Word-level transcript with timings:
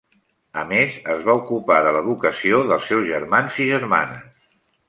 A 0.61 0.63
més, 0.69 0.95
es 1.15 1.19
va 1.27 1.35
ocupar 1.41 1.77
de 1.87 1.93
l'educació 1.97 2.65
dels 2.73 2.91
seus 2.93 3.07
germans 3.13 3.63
i 3.67 3.73
germanes. 3.77 4.29